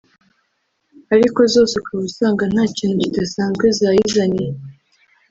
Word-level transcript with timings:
ariko 1.15 1.39
zose 1.53 1.73
ukaba 1.81 2.01
usanga 2.09 2.43
nta 2.53 2.65
kintu 2.77 2.95
kidasanzwe 3.03 3.65
zayizaniye 3.79 4.49